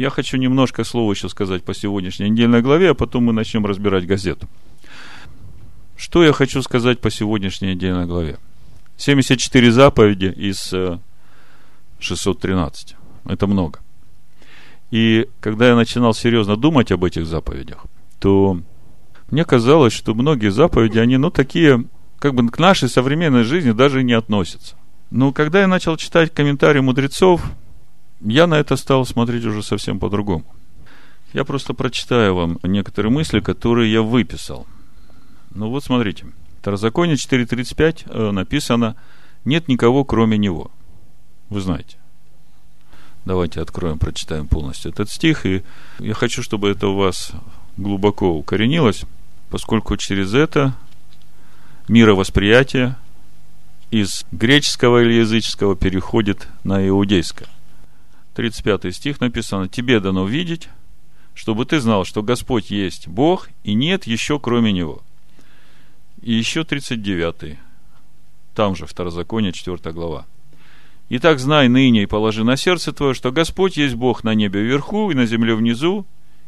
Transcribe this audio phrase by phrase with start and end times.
[0.00, 4.06] я хочу немножко слова еще сказать по сегодняшней недельной главе, а потом мы начнем разбирать
[4.06, 4.48] газету.
[5.96, 8.38] Что я хочу сказать по сегодняшней недельной главе?
[8.96, 10.74] 74 заповеди из
[11.98, 12.92] 613.
[12.92, 13.80] Э, Это много.
[14.90, 17.84] И когда я начинал серьезно думать об этих заповедях,
[18.18, 18.58] то
[19.30, 21.84] мне казалось, что многие заповеди, они, ну, такие,
[22.18, 24.76] как бы к нашей современной жизни даже не относятся.
[25.10, 27.42] Но когда я начал читать комментарии мудрецов,
[28.20, 30.44] я на это стал смотреть уже совсем по-другому.
[31.32, 34.66] Я просто прочитаю вам некоторые мысли, которые я выписал.
[35.54, 36.26] Ну вот смотрите.
[36.60, 38.96] Второзаконие 4.35 э, написано
[39.44, 40.70] «Нет никого, кроме него».
[41.48, 41.96] Вы знаете.
[43.24, 45.46] Давайте откроем, прочитаем полностью этот стих.
[45.46, 45.62] И
[45.98, 47.32] я хочу, чтобы это у вас
[47.76, 49.04] глубоко укоренилось,
[49.50, 50.74] поскольку через это
[51.88, 52.96] мировосприятие
[53.90, 57.48] из греческого или языческого переходит на иудейское.
[58.40, 60.70] 35 стих написано, «Тебе дано видеть,
[61.34, 65.02] чтобы ты знал, что Господь есть Бог, и нет еще кроме Него».
[66.22, 67.58] И еще 39
[68.54, 70.24] там же, Второзаконие, 4 глава.
[71.10, 75.10] «Итак, знай ныне и положи на сердце твое, что Господь есть Бог на небе вверху
[75.10, 76.06] и на земле внизу,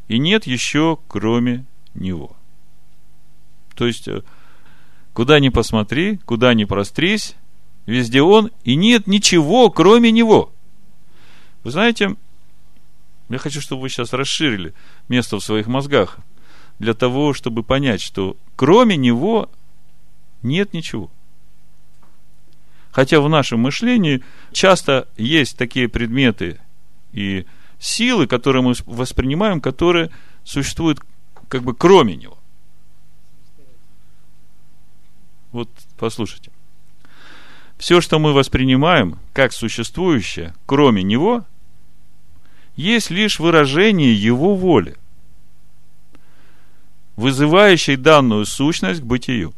[0.08, 2.34] и нет еще кроме Него».
[3.74, 4.22] То есть, э,
[5.12, 7.34] куда ни посмотри, куда ни прострись,
[7.84, 10.54] везде Он, и нет ничего, кроме Него–
[11.64, 12.16] вы знаете,
[13.28, 14.74] я хочу, чтобы вы сейчас расширили
[15.08, 16.18] место в своих мозгах
[16.78, 19.48] для того, чтобы понять, что кроме него
[20.42, 21.10] нет ничего.
[22.90, 26.60] Хотя в нашем мышлении часто есть такие предметы
[27.12, 27.46] и
[27.78, 30.10] силы, которые мы воспринимаем, которые
[30.44, 31.00] существуют
[31.48, 32.38] как бы кроме него.
[35.52, 36.50] Вот послушайте.
[37.78, 41.44] Все, что мы воспринимаем как существующее, кроме него,
[42.76, 44.96] есть лишь выражение его воли,
[47.16, 49.52] вызывающей данную сущность к бытию.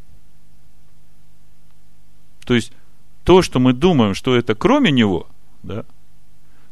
[2.45, 2.73] То есть,
[3.25, 5.29] то, что мы думаем, что это кроме него,
[5.63, 5.85] да,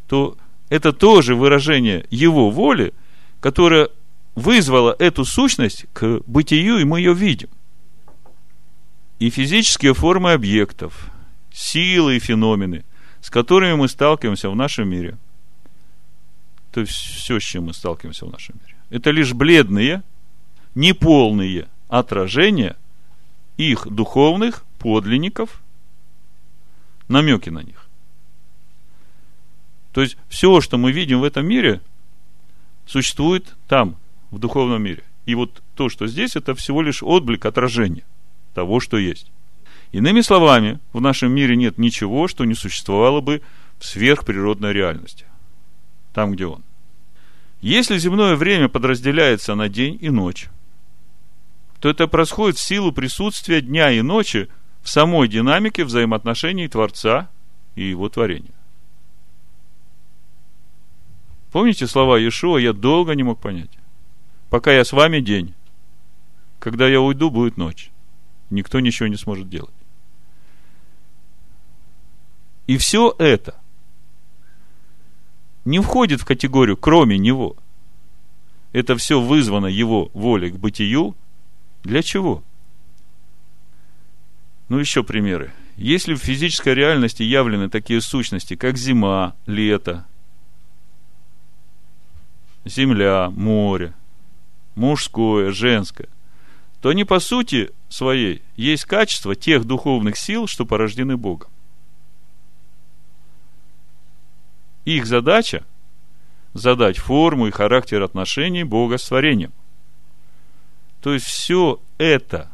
[0.07, 0.37] то
[0.69, 2.93] это тоже выражение его воли,
[3.41, 3.89] которое
[4.35, 7.49] вызвало эту сущность к бытию, и мы ее видим.
[9.19, 11.11] И физические формы объектов,
[11.53, 12.85] силы и феномены,
[13.21, 15.17] с которыми мы сталкиваемся в нашем мире–
[16.73, 18.75] то есть все, с чем мы сталкиваемся в нашем мире.
[18.91, 20.03] Это лишь бледные,
[20.75, 22.77] неполные отражения
[23.59, 25.61] их духовных подлинников,
[27.09, 27.87] намеки на них.
[29.93, 31.83] То есть все, что мы видим в этом мире,
[32.87, 33.97] существует там,
[34.31, 35.05] в духовном мире.
[35.27, 38.05] И вот то, что здесь, это всего лишь отблик отражения
[38.55, 39.31] того, что есть.
[39.93, 43.43] Иными словами, в нашем мире нет ничего, что не существовало бы
[43.79, 45.27] в сверхприродной реальности
[46.13, 46.63] там, где он.
[47.61, 50.49] Если земное время подразделяется на день и ночь,
[51.81, 54.49] то это происходит в силу присутствия дня и ночи
[54.83, 57.29] в самой динамике взаимоотношений Творца
[57.75, 58.53] и его творения.
[61.53, 63.71] Помните слова Иешуа, я долго не мог понять.
[64.51, 65.55] Пока я с вами день,
[66.59, 67.91] когда я уйду, будет ночь.
[68.51, 69.75] Никто ничего не сможет делать.
[72.67, 73.62] И все это
[75.65, 77.57] не входит в категорию кроме него.
[78.73, 81.15] Это все вызвано его волей к бытию.
[81.85, 82.43] Для чего?
[84.69, 85.53] Ну, еще примеры.
[85.77, 90.07] Если в физической реальности явлены такие сущности, как зима, лето,
[92.65, 93.95] земля, море,
[94.75, 96.09] мужское, женское,
[96.81, 101.49] то они по сути своей есть качество тех духовных сил, что порождены Богом.
[104.85, 105.65] Их задача–
[106.55, 109.53] задать форму и характер отношений Бога с творением.
[111.01, 112.51] То есть все это,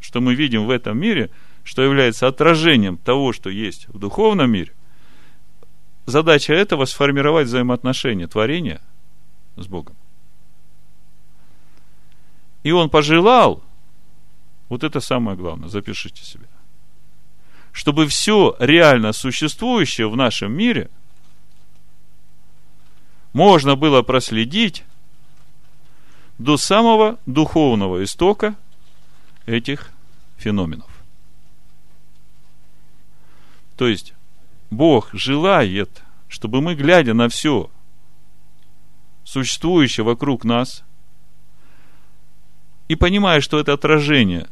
[0.00, 1.30] что мы видим в этом мире,
[1.64, 4.72] что является отражением того, что есть в духовном мире,
[6.06, 8.80] задача этого– сформировать взаимоотношения творения
[9.56, 9.96] с Богом.
[12.62, 13.62] И он пожелал,
[14.68, 16.46] вот это самое главное, запишите себе,
[17.72, 20.90] чтобы все реально существующее в нашем мире–
[23.36, 24.82] можно было проследить
[26.38, 28.54] до самого духовного истока
[29.44, 29.90] этих
[30.38, 30.88] феноменов.
[33.76, 34.14] То есть,
[34.70, 37.68] Бог желает, чтобы мы, глядя на все
[39.24, 40.82] существующее вокруг нас,
[42.88, 44.48] и понимая, что это отражение,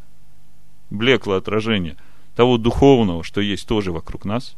[0.91, 1.97] блеклое отражение
[2.37, 4.57] того духовного, что есть тоже вокруг нас,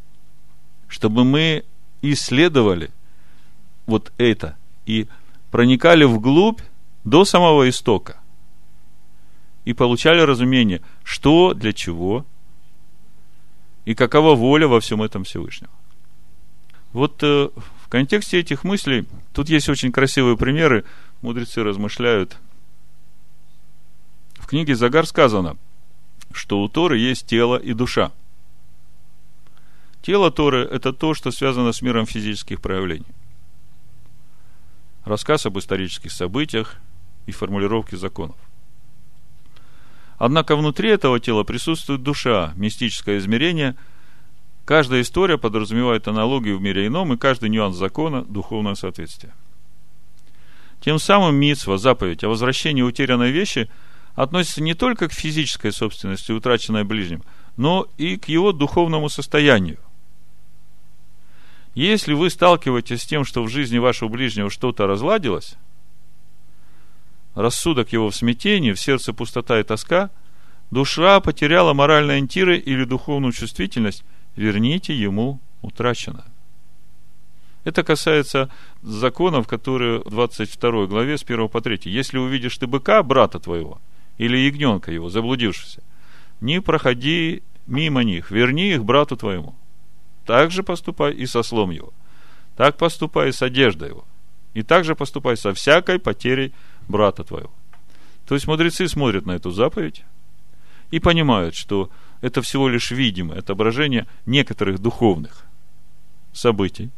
[0.89, 1.63] чтобы мы
[2.03, 2.91] исследовали–
[3.87, 5.09] вот это и
[5.51, 6.61] проникали вглубь
[7.05, 8.21] до самого истока.
[9.65, 12.25] И получали разумение, что для чего
[13.85, 15.73] и какова воля во всем этом Всевышнего.
[16.93, 17.49] Вот э,
[17.85, 20.85] в контексте этих мыслей, тут есть очень красивые примеры,
[21.23, 22.37] мудрецы размышляют.
[24.35, 25.57] В книге Загар сказано,
[26.33, 28.13] что у Торы есть тело и душа.
[30.03, 33.07] Тело Торы– это то, что связано с миром физических проявлений.
[35.07, 36.75] Рассказ об исторических событиях
[37.27, 38.35] и формулировки законов.
[40.19, 43.77] Однако внутри этого тела присутствует душа, мистическое измерение.
[44.65, 49.33] Каждая история подразумевает аналогию в мире ином, и каждый нюанс закона– духовное соответствие.
[50.81, 53.71] Тем самым митсва, заповедь о возвращении утерянной вещи
[54.17, 57.23] относится не только к физической собственности, утраченной ближним,
[57.57, 59.79] но и к его духовному состоянию.
[61.77, 65.57] Если вы сталкиваетесь с тем, что в жизни вашего ближнего что-то разладилось,
[67.35, 70.09] рассудок его в смятении, в сердце пустота и тоска,
[70.71, 74.05] душа потеряла моральные ориентиры или духовную чувствительность,
[74.37, 76.25] верните ему утраченное.
[77.65, 78.49] Это касается
[78.81, 81.81] законов, которые в 22 главе с 1 по 3.
[81.85, 83.83] Если увидишь ты быка, брата твоего,
[84.17, 85.83] или ягненка его, заблудившегося,
[86.41, 89.55] не проходи мимо них, верни их брату твоему.
[90.27, 91.93] Так же поступай и со слом его.
[92.57, 94.05] Так поступай и с одеждой его.
[94.55, 96.53] И так же поступай со всякой потерей
[96.89, 97.53] брата твоего.
[98.27, 100.05] То есть мудрецы смотрят на эту заповедь
[100.91, 101.91] и понимают, что
[102.21, 105.45] это всего лишь видимое отображение некоторых духовных
[106.33, 106.91] событий.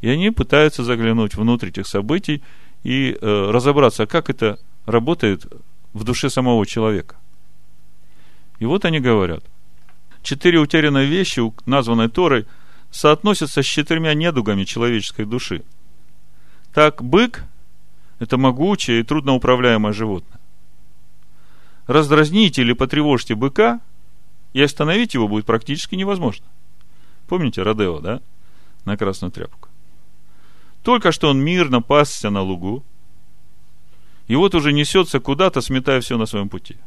[0.00, 2.42] И они пытаются заглянуть внутрь этих событий
[2.82, 5.46] и э, разобраться, как это работает
[5.94, 7.16] в душе самого человека.
[8.58, 9.44] И вот они говорят,
[10.24, 12.46] четыре утерянные вещи, названные Торой,
[12.90, 15.62] соотносятся с четырьмя недугами человеческой души.
[16.72, 17.44] Так, бык–
[18.18, 20.40] это могучее и трудноуправляемое животное.
[21.86, 23.80] Раздразните или потревожьте быка,
[24.54, 26.46] и остановить его будет практически невозможно.
[27.28, 28.20] Помните Родео, да?
[28.84, 29.68] На красную тряпку.
[30.82, 32.82] Только что он мирно пасся на лугу,
[34.26, 36.76] и вот уже несется куда-то, сметая все на своем пути–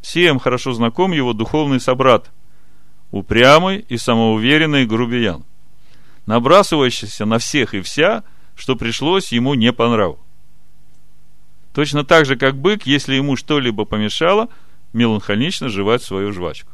[0.00, 2.30] Всем хорошо знаком его духовный собрат,
[3.10, 5.44] упрямый и самоуверенный грубиян,
[6.26, 8.22] набрасывающийся на всех и вся,
[8.54, 10.18] что пришлось ему не по нраву.
[11.74, 14.48] Точно так же, как бык, если ему что-либо помешало,
[14.92, 16.70] меланхолично жевать свою жвачку.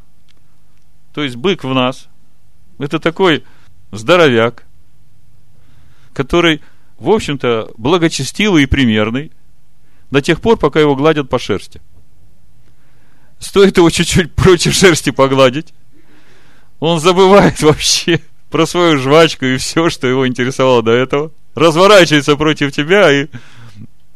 [1.12, 2.08] То есть бык в нас–
[2.78, 3.44] это такой
[3.90, 4.64] здоровяк,
[6.12, 6.60] который,
[6.98, 9.32] в общем-то, благочестивый и примерный
[10.10, 11.80] до тех пор, пока его гладят по шерсти–
[13.44, 15.74] Стоит его чуть-чуть против шерсти погладить,
[16.80, 21.30] он забывает вообще про свою жвачку и все, что его интересовало до этого.
[21.54, 23.28] Разворачивается против тебя и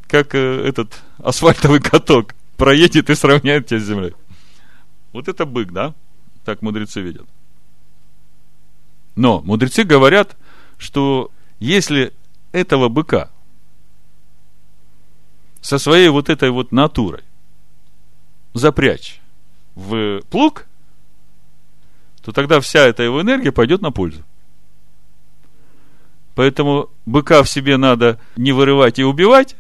[0.06, 4.14] как э, этот асфальтовый каток проедет и сравняет тебя с землей.
[5.12, 5.94] Вот это бык, да?
[6.46, 7.26] Так мудрецы видят.
[9.14, 10.38] Но мудрецы говорят,
[10.78, 11.30] что
[11.60, 12.14] если
[12.52, 13.28] этого быка
[15.60, 17.24] со своей вот этой вот натурой
[18.54, 19.20] запрячь
[19.74, 20.66] в плуг,
[22.22, 24.22] то тогда вся эта его энергия пойдет на пользу.
[26.34, 29.56] Поэтому быка в себе надо не вырывать и убивать,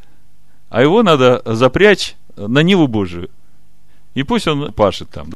[0.68, 3.30] а его надо запрячь на Ниву Божию.
[4.14, 5.32] И пусть он пашет там.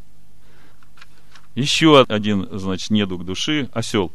[1.54, 4.12] Еще один, значит, недуг души– осел.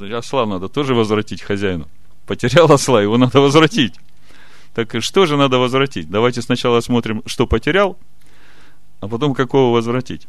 [0.00, 1.88] Осла надо тоже возвратить хозяину.
[2.26, 3.94] Потерял осла, его надо возвратить.
[4.74, 6.08] Так что же надо возвратить?
[6.08, 7.98] Давайте сначала смотрим, что потерял,
[9.00, 10.26] а потом какого возвратить.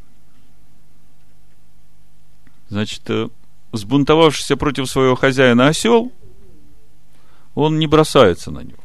[2.69, 3.29] Значит, э,
[3.71, 6.11] сбунтовавшийся против своего хозяина осел,
[7.55, 8.83] он не бросается на него,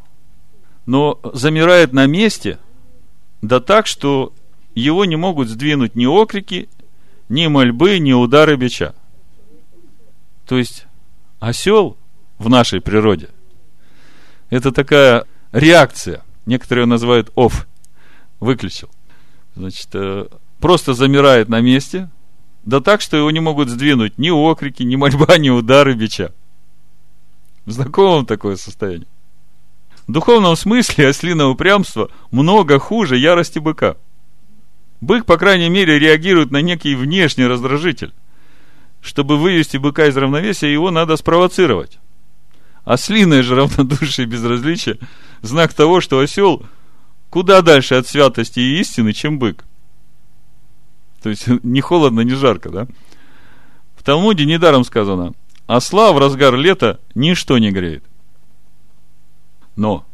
[0.87, 2.59] но замирает на месте,
[3.41, 4.33] да так, что
[4.75, 6.69] его не могут сдвинуть ни окрики,
[7.29, 8.95] ни мольбы, ни удары бича.
[10.47, 10.87] То есть,
[11.41, 11.97] осел
[12.39, 13.31] в нашей природе–
[14.51, 16.23] это такая реакция.
[16.47, 17.67] Некоторые называют off.
[18.41, 18.89] Выключил.
[19.55, 20.27] Значит, э,
[20.61, 22.09] просто замирает на месте,
[22.65, 26.33] да так, что его не могут сдвинуть ни окрики, ни мольба, ни удары бича.
[27.67, 29.09] Знакомо вам такое состояние?
[30.07, 33.97] В духовном смысле ослиное упрямство много хуже ярости быка.
[35.01, 38.13] Бык, по крайней мере, реагирует на некий внешний раздражитель.
[39.01, 41.99] Чтобы вывести быка из равновесия, его надо спровоцировать.
[42.89, 44.99] Ослиное же равнодушие и безразличие–
[45.43, 46.65] знак того, что осел
[47.29, 49.67] куда дальше от святости и истины, чем бык.
[51.23, 52.87] То есть не холодно, не жарко, да?
[53.95, 55.35] В Талмуде недаром сказано,
[55.67, 58.05] осла в разгар лета ничто не греет.
[59.77, 60.07] Но,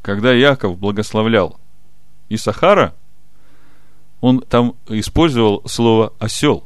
[0.00, 1.60] когда Яков благословлял
[2.30, 2.94] Исахара,
[4.22, 6.64] он там использовал слово осел.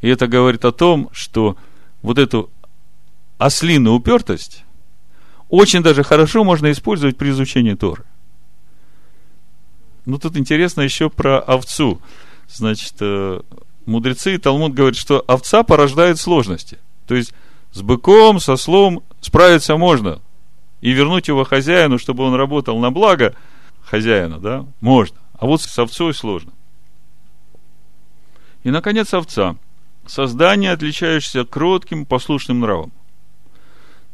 [0.00, 1.58] И это говорит о том, что
[2.00, 2.50] вот эту
[3.40, 4.64] ослиную упертость
[5.48, 8.04] очень даже хорошо можно использовать при изучении Торы.
[10.06, 12.00] Ну, тут интересно еще про овцу.
[12.48, 13.40] Значит, э,
[13.86, 16.78] мудрецы и Талмуд говорят, что овца порождает сложности.
[17.06, 17.34] То есть,
[17.72, 20.20] с быком, со слом справиться можно.
[20.80, 23.34] И вернуть его хозяину, чтобы он работал на благо
[23.82, 25.16] хозяина, да, можно.
[25.38, 26.52] А вот с овцой сложно.
[28.62, 29.56] И, наконец, овца.
[30.06, 32.92] Создание, отличающееся кротким, послушным нравом.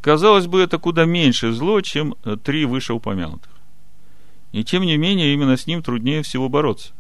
[0.07, 3.51] Казалось бы, это куда меньше зло, чем три вышеупомянутых.
[4.53, 6.93] И тем не менее, именно с ним труднее всего бороться.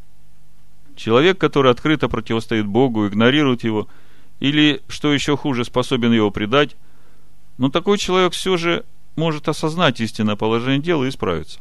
[0.97, 3.87] Человек, который открыто противостоит Богу, игнорирует его,
[4.41, 6.75] или, что еще хуже, способен его предать,
[7.59, 8.85] но такой человек все же
[9.15, 11.61] может осознать истинное положение дела и исправиться.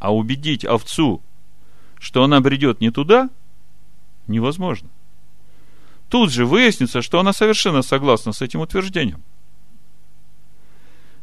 [0.00, 1.22] А убедить овцу,
[2.00, 3.30] что она бредет не туда,
[4.26, 4.88] невозможно.
[6.08, 9.22] Тут же выяснится, что она совершенно согласна с этим утверждением.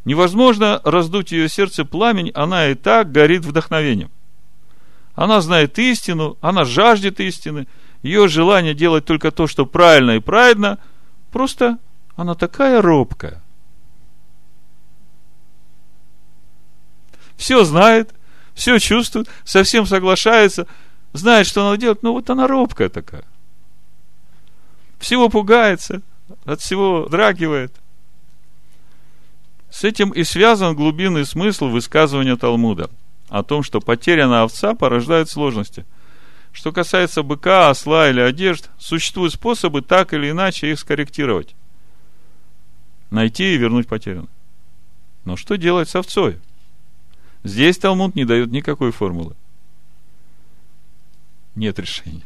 [0.05, 4.11] Невозможно раздуть ее сердце пламень, она и так горит вдохновением.
[5.15, 7.67] Она знает истину, она жаждет истины,
[8.01, 10.79] ее желание делать только то, что правильно и правильно,
[11.31, 11.77] просто
[12.15, 13.41] она такая робкая.
[17.37, 18.13] Все знает,
[18.53, 20.67] все чувствует, совсем соглашается,
[21.13, 23.23] знает, что надо делать, но вот она робкая такая.
[24.99, 26.01] Всего пугается,
[26.45, 27.73] от всего драгивает.
[29.73, 32.91] С этим и связан глубинный смысл высказывания Талмуда
[33.27, 35.83] о том, что потерянная овца порождает сложности.
[36.51, 41.55] Что касается быка, осла или одежд, существуют способы так или иначе их скорректировать.
[43.09, 44.27] Найти и вернуть потерянное.
[45.25, 46.39] Но что делать с овцой?
[47.43, 49.35] Здесь Талмуд не дает никакой формулы.
[51.55, 52.21] Нет решения.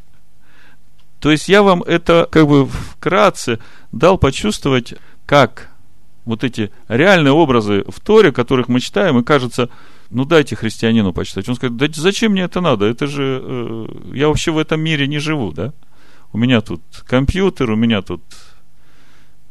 [1.21, 3.59] То есть я вам это как бы вкратце
[3.93, 5.71] дал почувствовать, как
[6.27, 9.69] вот эти реальные образы в Торе, которых мы читаем, и кажется,
[10.10, 11.50] ну дайте христианину почитать.
[11.50, 12.86] Он скажет, да зачем мне это надо?
[12.86, 15.74] Это же, э, я вообще в этом мире не живу, да?
[16.34, 18.22] У меня тут компьютер, у меня тут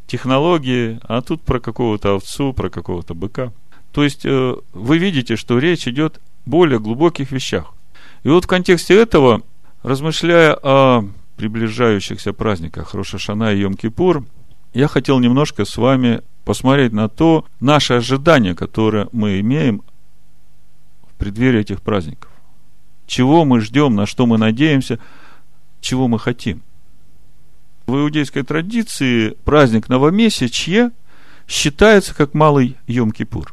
[0.06, 3.52] технологии, а тут про какого-то овцу, про какого-то быка.
[3.92, 7.74] То есть э, вы видите, что речь идет о более глубоких вещах.
[8.22, 9.42] И вот в контексте этого,
[9.82, 11.04] размышляя о
[11.36, 14.24] приближающихся праздниках Рошашана и Йом-Кипур,
[14.72, 19.82] я хотел немножко с вами посмотреть на то, наше ожидание, которое мы имеем
[21.02, 22.30] в преддверии этих праздников.
[23.06, 25.00] Чего мы ждем, на что мы надеемся,
[25.80, 26.62] чего мы хотим.
[27.86, 30.92] В иудейской традиции праздник новомесячье
[31.48, 33.48] считается как малый Йом-Кипур.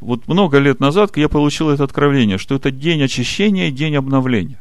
[0.00, 4.60] Вот много лет назад я получил это откровение, что это день очищения и день обновления.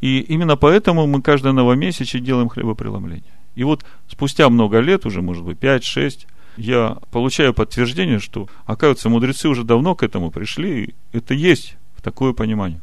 [0.00, 3.39] И именно поэтому мы каждое новомесячие делаем хлебопреломление.
[3.54, 6.26] И вот спустя много лет, уже, может быть, 5-6,
[6.56, 12.32] я получаю подтверждение, что, оказывается, мудрецы уже давно к этому пришли, и это есть такое
[12.32, 12.80] понимание.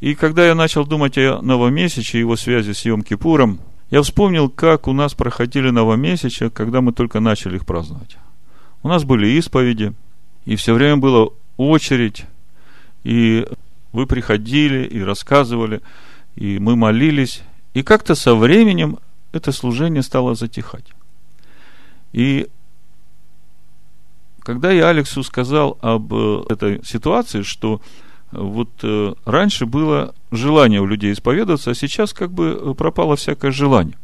[0.00, 3.58] И когда я начал думать о новомесяче и его связи с Йом-Кипуром,
[3.90, 8.16] я вспомнил, как у нас проходили новомесяча, когда мы только начали их праздновать.
[8.82, 9.92] У нас были исповеди–
[10.46, 11.28] и все время была
[11.58, 12.24] очередь,
[13.04, 13.46] и
[13.92, 15.82] вы приходили и рассказывали,
[16.36, 17.42] и мы молились,
[17.74, 18.98] и как-то со временем
[19.36, 20.86] это служение стало затихать.
[22.12, 22.48] И
[24.40, 27.80] когда я Алексу сказал об э, этой ситуации, что
[28.30, 33.98] вот э, раньше было желание у людей исповедоваться, а сейчас как бы пропало всякое желание.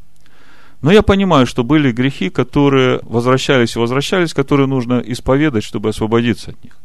[0.81, 6.51] Но я понимаю, что были грехи, которые возвращались и возвращались, которые нужно исповедать, чтобы освободиться
[6.51, 6.77] от них.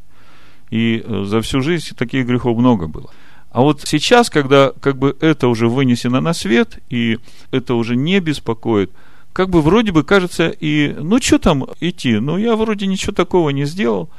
[0.70, 3.10] И э, за всю жизнь таких грехов много было.
[3.51, 7.18] А вот сейчас, когда как бы это уже вынесено на свет, и
[7.51, 8.92] это уже не беспокоит,
[9.34, 13.50] как бы вроде бы кажется и, ну что там идти, ну я вроде ничего такого
[13.51, 14.10] не сделал,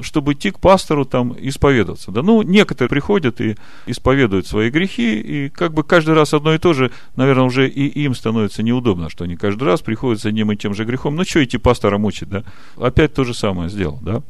[0.00, 2.10] чтобы идти к пастору там исповедоваться.
[2.10, 6.58] Да, ну, некоторые приходят и исповедуют свои грехи, и как бы каждый раз одно и
[6.58, 10.52] то же, наверное, уже и им становится неудобно, что они каждый раз приходят с одним
[10.52, 11.16] и тем же грехом.
[11.16, 12.44] Ну, что идти пастора мучить, да?
[12.76, 14.22] Опять то же самое сделал, да?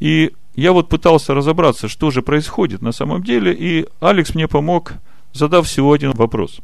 [0.00, 4.94] И я вот пытался разобраться, что же происходит на самом деле, и Алекс мне помог,
[5.32, 6.58] задав всего один вопрос.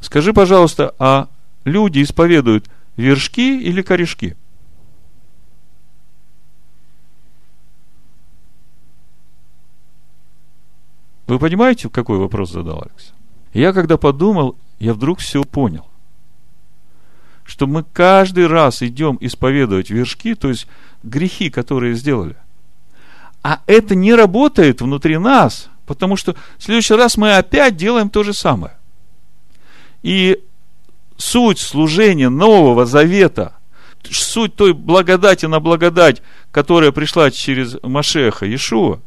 [0.00, 1.28] Скажи, пожалуйста, а
[1.64, 4.36] люди исповедуют вершки или корешки?
[11.26, 13.12] Вы понимаете, какой вопрос задал Алекс?
[13.54, 15.86] Я когда подумал, я вдруг все понял.
[17.44, 20.68] что мы каждый раз идем исповедовать вершки, то есть
[21.02, 22.36] грехи, которые сделали.
[23.42, 28.22] А это не работает внутри нас, потому что в следующий раз мы опять делаем то
[28.22, 28.76] же самое.
[30.02, 30.42] И
[31.16, 33.54] суть служения Нового Завета,
[34.10, 39.00] суть той благодати на благодать, которая пришла через Машеха Иешуа,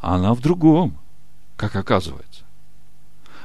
[0.00, 0.98] она в другом,
[1.56, 2.33] как оказывается.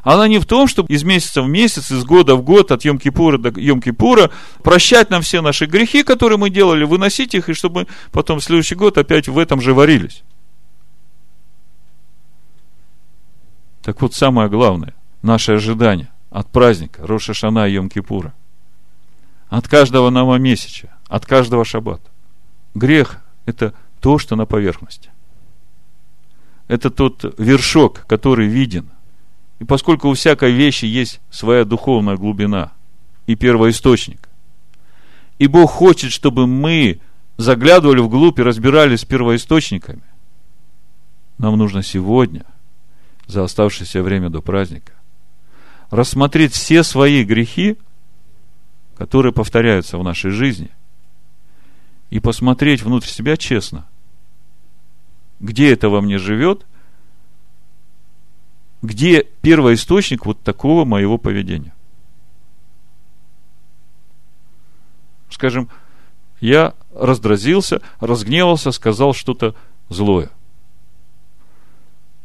[0.04, 3.38] Она не в том, чтобы из месяца в месяц, из года в год, от Йом-Кипура
[3.38, 4.32] до Йом-Кипура
[4.64, 8.44] прощать нам все наши грехи, которые мы делали, выносить их, и чтобы мы потом в
[8.44, 10.24] следующий год опять в этом же варились.
[13.82, 18.32] Так вот, самое главное, наше ожидание от праздника Роша Шана и Йом-Кипура,
[19.50, 22.10] от каждого новомесяча, от каждого шаббата.
[22.74, 25.10] Грех– это то, что на поверхности.
[26.68, 28.92] Это тот вершок, который виден–
[29.60, 32.72] и поскольку у всякой вещи есть своя духовная глубина
[33.28, 34.30] и первоисточник,
[35.38, 37.00] и Бог хочет, чтобы мы
[37.38, 40.04] заглядывали вглубь и разбирались с первоисточниками,
[41.38, 42.46] нам нужно сегодня,
[43.28, 44.94] за оставшееся время до праздника,
[45.90, 47.78] рассмотреть все свои грехи,
[48.98, 50.70] которые повторяются в нашей жизни,
[52.10, 53.86] и посмотреть внутрь себя честно,
[55.40, 56.66] где это во мне живет–
[58.82, 61.74] где первоисточник вот такого моего поведения?
[65.30, 65.70] Скажем,
[66.40, 69.56] я раздразился, разгневался, сказал что-то
[69.90, 70.30] злое.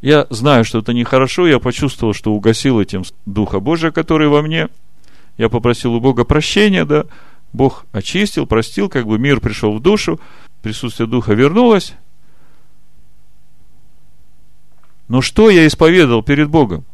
[0.00, 4.68] Я знаю, что это нехорошо, я почувствовал, что угасил этим Духа Божия, который во мне.
[5.38, 7.06] Я попросил у Бога прощения, да,
[7.52, 10.20] Бог очистил, простил, как бы мир пришел в душу,
[10.62, 11.94] присутствие Духа вернулось,
[15.08, 16.84] но что я исповедовал перед Богом?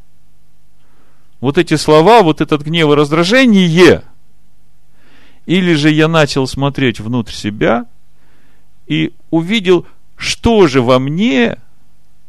[1.41, 4.05] Вот эти слова, вот этот гнев и раздражение,
[5.47, 7.87] или же я начал смотреть внутрь себя
[8.87, 9.87] и увидел,
[10.17, 11.59] что же во мне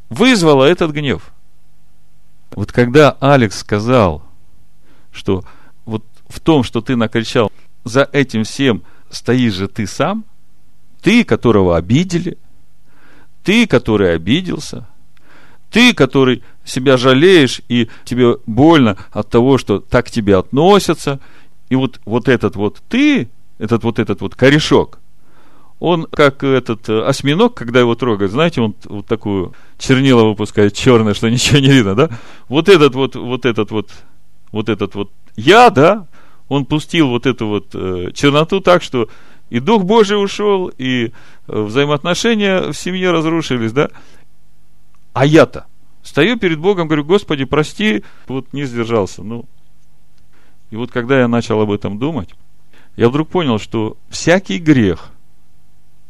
[0.10, 1.32] вызвало этот гнев.
[2.52, 4.24] Вот когда Алекс сказал,
[5.12, 5.44] что
[5.86, 7.52] вот в том, что ты накричал,
[7.84, 10.26] за этим всем стоишь же ты сам,
[11.02, 12.38] ты, которого обидели,
[13.44, 14.88] ты, который обиделся,
[15.72, 21.20] ты, который себя жалеешь, и тебе больно от того, что так к тебе относятся,
[21.70, 25.00] и вот, вот этот вот ты, этот вот этот вот корешок,
[25.80, 31.16] он как этот э, осьминог, когда его трогают, знаете, он вот такую чернила выпускает черное,
[31.16, 32.10] что ничего не видно, да?
[32.50, 33.90] Вот этот вот, вот этот вот,
[34.52, 36.06] вот этот вот я, да,
[36.50, 39.10] он пустил вот эту вот э, черноту так, что
[39.50, 41.12] и Дух Божий ушел, и
[41.48, 43.90] э, взаимоотношения в семье разрушились, да?
[45.13, 45.65] А я-то
[46.04, 49.24] стою перед Богом, говорю, Господи, прости, вот не сдержался.
[49.24, 49.45] Ну,
[50.69, 52.30] и вот когда я начал об этом думать,
[52.95, 55.12] я вдруг понял, что всякий грех,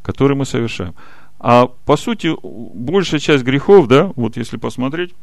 [0.01, 0.95] который мы совершаем,
[1.39, 5.13] а по сути, большая часть грехов, да, вот если посмотреть,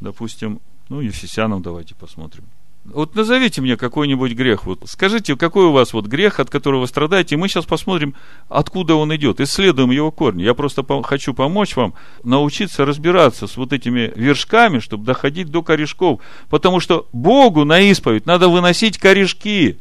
[0.00, 2.44] допустим, ну, Ефесянам давайте посмотрим–
[2.84, 4.66] вот назовите мне какой-нибудь грех.
[4.66, 8.14] Вот скажите, какой у вас вот грех, от которого вы страдаете, и мы сейчас посмотрим,
[8.48, 9.40] откуда он идет.
[9.40, 10.42] Исследуем его корни.
[10.42, 15.62] Я просто по- хочу помочь вам научиться разбираться с вот этими вершками, чтобы доходить до
[15.62, 16.20] корешков.
[16.50, 19.78] Потому что Богу на исповедь надо выносить корешки.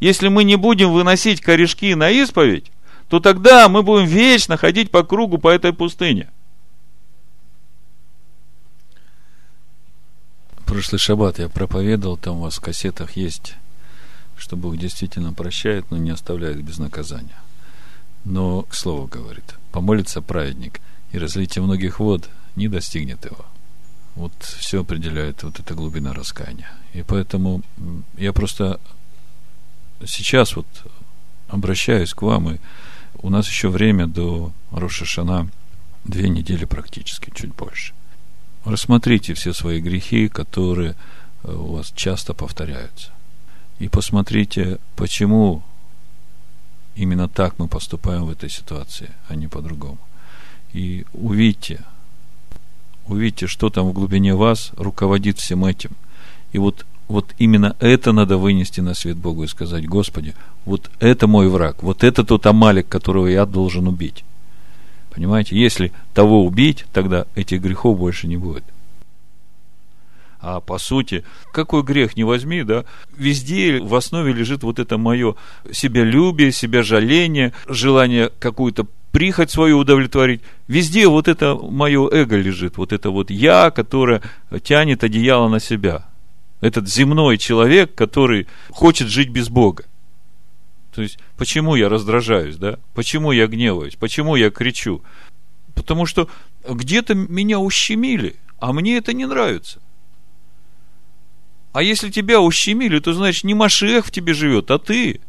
[0.00, 2.70] Если мы не будем выносить корешки на исповедь,
[3.10, 6.30] то тогда мы будем вечно ходить по кругу по этой пустыне.
[10.66, 13.54] Прошлый шаббат я проповедовал, там у вас в кассетах есть,
[14.36, 17.38] что Бог действительно прощает, но не оставляет без наказания.
[18.24, 20.80] Но, к слову говорит, помолится праведник,
[21.12, 23.46] и разлитие многих вод не достигнет его.
[24.16, 26.72] Вот все определяет вот эта глубина раскаяния.
[26.92, 27.62] И поэтому
[28.16, 28.80] я просто
[30.04, 30.66] сейчас вот
[31.48, 32.58] обращаюсь к вам, и
[33.18, 35.48] у нас еще время до Рошашана,
[36.04, 37.94] две недели практически, чуть больше–
[38.66, 40.96] Рассмотрите все свои грехи, которые
[41.44, 43.12] э, у вас часто повторяются.
[43.78, 45.62] И посмотрите, почему
[46.96, 49.98] именно так мы поступаем в этой ситуации, а не по-другому.
[50.72, 51.84] И увидьте,
[53.06, 55.92] увидьте, что там в глубине вас руководит всем этим.
[56.50, 61.28] И вот, вот именно это надо вынести на свет Богу и сказать, Господи, вот это
[61.28, 64.24] мой враг, вот это тот Амалик, которого я должен убить.
[65.16, 68.64] Понимаете, если того убить, тогда этих грехов больше не будет.
[70.40, 71.24] А по сути,
[71.54, 72.84] какой грех не возьми, да,
[73.16, 75.34] везде в основе лежит вот это мое
[75.72, 80.42] себялюбие, себя жаление, желание какую-то прихоть свою удовлетворить.
[80.68, 84.20] Везде вот это мое эго лежит, вот это вот я, которое
[84.62, 86.04] тянет одеяло на себя.
[86.60, 89.84] Этот земной человек, который хочет жить без Бога.
[90.96, 92.78] То есть, почему я раздражаюсь, да?
[92.94, 93.96] Почему я гневаюсь?
[93.96, 95.02] Почему я кричу?
[95.74, 96.30] Потому что
[96.66, 99.78] где-то меня ущемили, а мне это не нравится.
[101.74, 105.20] А если тебя ущемили, то значит не Машех в тебе живет, а ты.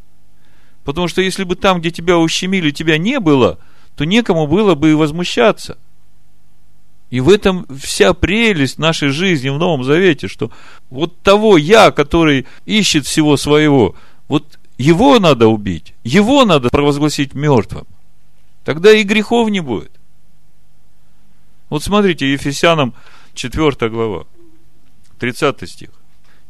[0.85, 3.59] Потому что если бы там, где тебя ущемили, тебя не было,
[3.97, 5.77] то некому было бы и возмущаться.
[7.09, 10.49] И в этом вся прелесть нашей жизни в Новом Завете, что
[10.89, 13.95] вот того я, который ищет всего своего,
[14.29, 17.87] вот его надо убить, его надо провозгласить мертвым.
[18.63, 19.91] Тогда и грехов не будет.
[21.69, 22.93] Вот смотрите, Ефесянам
[23.33, 24.25] 4 глава,
[25.19, 25.89] 30 стих.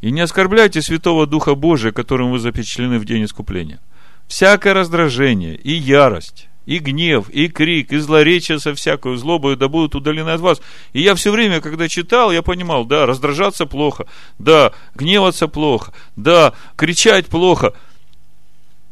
[0.01, 3.79] «И не оскорбляйте Святого Духа Божия, которым вы запечатлены в день искупления.
[4.27, 9.95] Всякое раздражение и ярость, и гнев, и крик, и злоречие со всякой злобой да будут
[9.95, 10.61] удалены от вас.
[10.93, 14.05] И я все время, когда читал, я понимал, да, раздражаться плохо,
[14.37, 17.73] да, гневаться плохо, да, кричать плохо.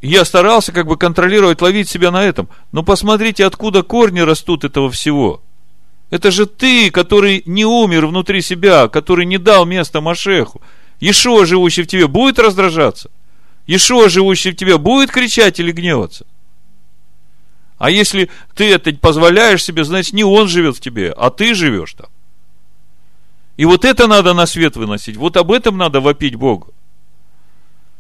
[0.06, 2.48] Я старался как бы контролировать, ловить себя на этом.
[2.72, 5.42] Но посмотрите, откуда корни растут этого всего.
[6.12, 10.62] Это же ты, который не умер внутри себя, который не дал место Машеху.
[11.00, 13.10] Ишуа, живущий в тебе, будет раздражаться?
[13.66, 16.28] Ишуа, живущий в тебе, будет кричать или гневаться?
[17.80, 21.94] А если ты это позволяешь себе, значит, не он живет в тебе, а ты живешь
[21.94, 22.08] там.
[23.58, 25.18] И вот это надо на свет выносить.
[25.18, 26.76] Вот об этом надо вопить Богу.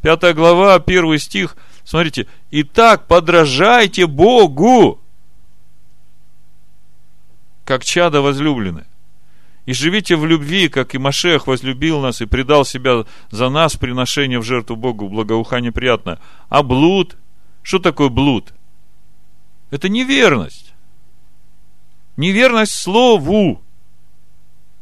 [0.03, 1.57] Пятая глава, первый стих.
[1.85, 2.25] Смотрите.
[2.49, 4.99] Итак, подражайте Богу,
[7.63, 8.87] как чада возлюбленное.
[9.65, 14.39] И живите в любви, как и Машех возлюбил нас и предал себя за нас приношение
[14.39, 16.19] в жертву Богу, благоухание приятное.
[16.49, 17.17] А блуд?
[17.63, 18.53] Что такое блуд?
[19.71, 20.73] Это неверность.
[22.17, 23.61] Неверность слову.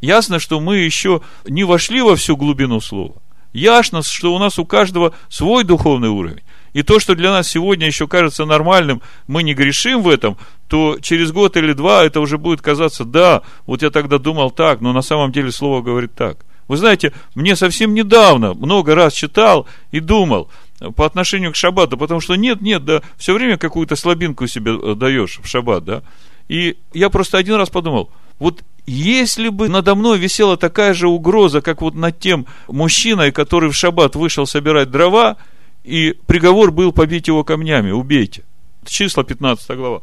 [0.02, 3.16] Ясно, что мы еще не вошли во всю глубину слова.
[3.54, 6.44] Ясно, что у нас у каждого свой духовный уровень.
[6.74, 10.98] И то, что для нас сегодня еще кажется нормальным, мы не грешим в этом, то
[11.02, 14.92] через год или два это уже будет казаться, да, вот я тогда думал так, но
[14.92, 16.38] на самом деле слово говорит так.
[16.68, 20.50] Вы знаете, мне совсем недавно много раз читал и думал
[20.96, 24.96] по отношению к шаббату, потому что нет, нет, да, все время какую-то слабинку себе э,
[24.96, 26.04] даешь в шаббат, да.
[26.48, 28.10] И я просто один раз подумал,
[28.40, 33.70] вот если бы надо мной висела такая же угроза, как вот над тем мужчиной, который
[33.70, 35.38] в шаббат вышел собирать дрова,
[35.84, 38.44] и приговор был побить его камнями, убейте.
[38.86, 40.02] Числа 15 глава.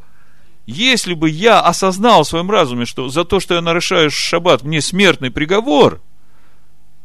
[0.67, 4.81] Если бы я осознал в своем разуме, что за то, что я нарушаю шаббат, мне
[4.81, 6.01] смертный приговор,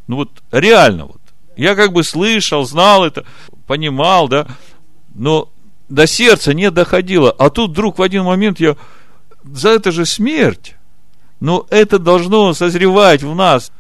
[0.08, 1.22] ну вот реально вот,
[1.56, 3.26] я как бы слышал, знал это,
[3.66, 4.48] понимал, да,
[5.14, 5.50] но
[5.90, 7.32] до сердца не доходило.
[7.32, 8.76] А тут вдруг в один момент я,
[9.44, 10.76] за это же смерть,
[11.40, 13.72] но это должно созревать в нас.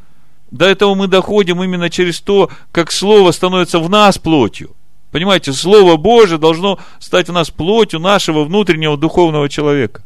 [0.52, 4.76] До этого мы доходим именно через то, как Слово становится в нас плотью.
[5.16, 10.04] Понимаете, Слово Божие должно стать в нас плотью нашего внутреннего духовного человека.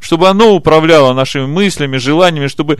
[0.00, 2.78] Чтобы оно управляло нашими мыслями, желаниями, чтобы...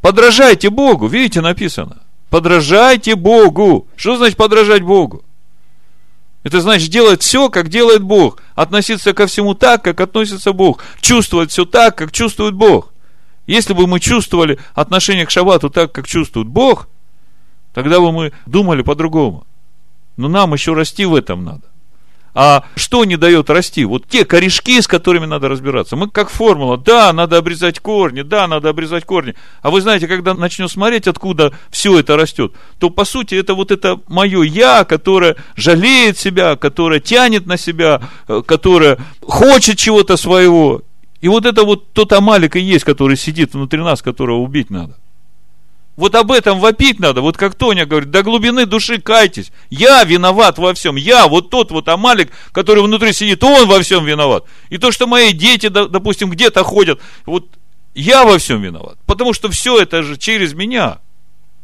[0.00, 1.96] Подражайте Богу, видите, написано.
[2.30, 3.88] Подражайте Богу.
[3.96, 5.24] Что значит подражать Богу?
[6.44, 8.40] Это значит делать все, как делает Бог.
[8.54, 10.80] Относиться ко всему так, как относится Бог.
[11.00, 12.92] Чувствовать все так, как чувствует Бог.
[13.48, 16.86] Если бы мы чувствовали отношение к шаббату так, как чувствует Бог,
[17.74, 19.46] Тогда бы мы думали по-другому.
[20.16, 21.62] Но нам еще расти в этом надо.
[22.36, 23.84] А что не дает расти?
[23.84, 25.94] Вот те корешки, с которыми надо разбираться.
[25.94, 29.36] Мы как формула, да, надо обрезать корни, да, надо обрезать корни.
[29.62, 33.70] А вы знаете, когда начнем смотреть, откуда все это растет, то по сути это вот
[33.70, 40.82] это мое я, которое жалеет себя, которое тянет на себя, э, которое хочет чего-то своего.
[41.20, 44.96] И вот это вот тот Амалик и есть, который сидит внутри нас, которого убить надо.
[45.96, 49.52] Вот об этом вопить надо, вот как Тоня говорит, до глубины души кайтесь.
[49.70, 50.96] Я виноват во всем.
[50.96, 54.44] Я, вот тот вот Амалик, который внутри сидит, он во всем виноват.
[54.70, 57.46] И то, что мои дети, допустим, где-то ходят, вот
[57.94, 58.98] я во всем виноват.
[59.06, 60.98] Потому что все это же через меня.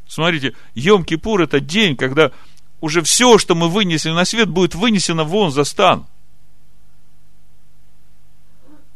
[0.06, 2.30] Смотрите, Йом-Кипур это день, когда
[2.80, 6.06] уже все, что мы вынесли на свет, будет вынесено вон за стан.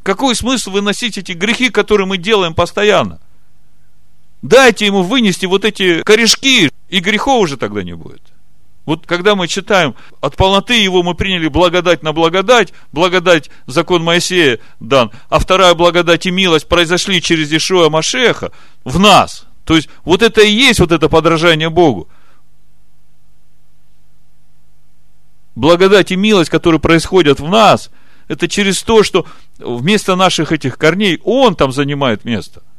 [0.04, 3.20] Какой смысл выносить эти грехи, которые мы делаем постоянно?
[4.44, 8.20] Дайте ему вынести вот эти корешки, и грехов уже тогда не будет.
[8.84, 14.58] Вот когда мы читаем, от полноты его мы приняли благодать на благодать, благодать, закон Моисея
[14.80, 18.52] дан, а вторая благодать и милость произошли через Ишуа Машеха
[18.84, 19.46] в нас.
[19.64, 22.06] То есть, вот это и есть вот это подражание Богу.
[25.54, 27.90] Благодать и милость, которые происходят в нас,
[28.28, 29.24] это через то, что
[29.56, 32.62] вместо наших этих корней Он там занимает место–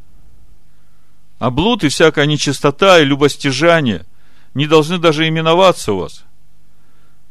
[1.40, 4.06] а блуд и всякая нечистота и любостяжание
[4.54, 6.24] не должны даже именоваться у вас.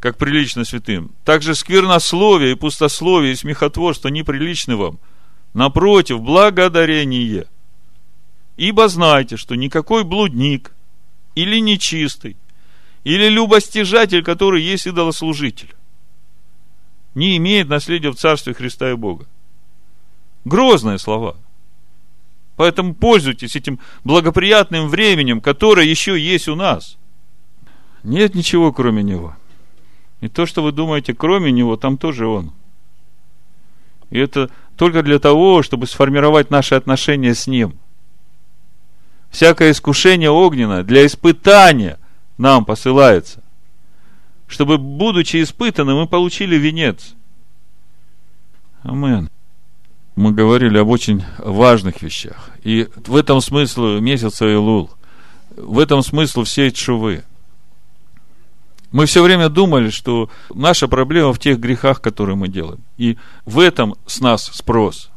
[0.00, 1.12] как прилично святым.
[1.24, 4.98] Также сквернословие и пустословие и смехотворство неприличны вам.
[5.54, 7.46] Напротив, благодарение.
[8.58, 10.72] Ибо знайте, что никакой блудник
[11.34, 12.36] или нечистый,
[13.04, 15.74] или любостяжатель, который есть идолослужитель,
[17.14, 19.26] не имеет наследия в Царстве Христа и Бога.
[20.44, 21.38] Грозные слова.
[22.56, 26.96] Поэтому пользуйтесь этим благоприятным временем, которое еще есть у нас.
[28.02, 29.34] Нет ничего, кроме Него.
[30.20, 32.52] И то, что вы думаете, кроме Него, там тоже Он.
[34.10, 37.76] И это только для того, чтобы сформировать наши отношения с Ним.
[39.30, 41.98] Всякое искушение огненное для испытания
[42.38, 43.42] нам посылается.
[44.46, 47.14] Чтобы, будучи испытаны, мы получили венец.
[48.82, 49.28] Амен
[50.16, 52.50] мы говорили об очень важных вещах.
[52.62, 54.90] И в этом смысл месяца Илул.
[55.56, 57.24] В этом смысл всей чувы.
[58.92, 62.80] Мы все время думали, что наша проблема в тех грехах, которые мы делаем.
[62.96, 65.10] И в этом с нас спрос.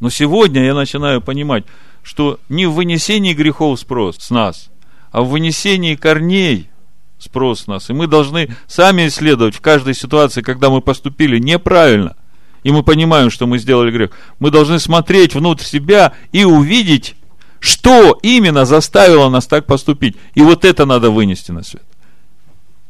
[0.00, 1.64] Но сегодня я начинаю понимать,
[2.02, 4.68] что не в вынесении грехов спрос с нас,
[5.12, 6.70] а в вынесении корней
[7.18, 7.88] спрос с нас.
[7.88, 12.16] И мы должны сами исследовать в каждой ситуации, когда мы поступили неправильно–
[12.62, 17.14] и мы понимаем, что мы сделали грех, мы должны смотреть внутрь себя и увидеть,
[17.60, 20.16] что именно заставило нас так поступить.
[20.34, 21.84] И вот это надо вынести на свет.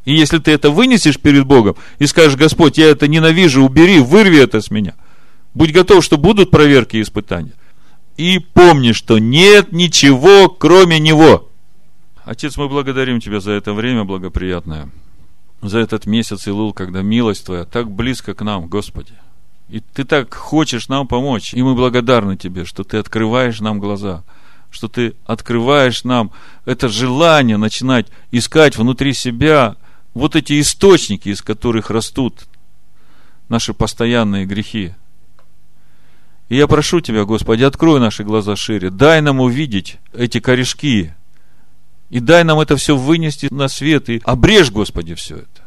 [0.05, 4.39] И если ты это вынесешь перед Богом и скажешь, Господь, я это ненавижу, убери, вырви
[4.39, 4.95] это с меня.
[5.53, 7.53] Будь готов, что будут проверки и испытания.
[8.17, 11.49] И помни, что нет ничего, кроме Него.
[12.25, 14.89] Отец, мы благодарим Тебя за это время благоприятное,
[15.61, 19.13] за этот месяц Илул, когда милость Твоя так близко к нам, Господи.
[19.69, 21.53] И ты так хочешь нам помочь.
[21.53, 24.23] И мы благодарны тебе, что ты открываешь нам глаза,
[24.71, 26.31] что ты открываешь нам
[26.65, 29.75] это желание начинать искать внутри себя
[30.13, 32.47] вот эти источники, из которых растут
[33.47, 34.93] наши постоянные грехи.
[36.49, 41.13] И я прошу Тебя, Господи, открой наши глаза шире, дай нам увидеть эти корешки,
[42.09, 45.58] и дай нам это все вынести на свет, и обрежь, Господи, все это.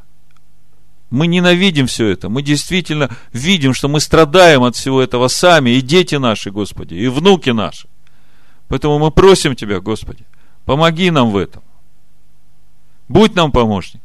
[1.13, 2.31] Мы ненавидим все это.
[2.31, 7.07] Мы действительно видим, что мы страдаем от всего этого сами, и дети наши, Господи, и
[7.09, 7.87] внуки наши.
[8.69, 10.25] Поэтому мы просим Тебя, Господи,
[10.65, 11.63] помоги нам в этом.
[13.09, 14.01] Будь нам помощник.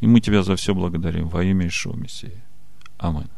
[0.00, 2.42] И мы Тебя за все благодарим во имя Ишуа Мессии.
[2.96, 3.28] Аминь.